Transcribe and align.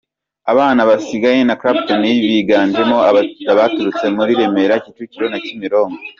Abana 0.51 0.81
basangiye 0.89 1.41
na 1.47 1.55
Clapton, 1.61 2.03
biganjemo 2.29 2.97
abaturutse 3.53 4.05
muri 4.15 4.31
Remera, 4.39 4.75
Kicukiro 4.83 5.25
na 5.29 5.39
Kimironko. 5.45 5.99